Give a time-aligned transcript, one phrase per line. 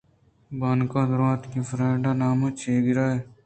[0.59, 3.17] بانک ءَ درّائینت کہ فریڈا ءِ نامءَ چیا گرئے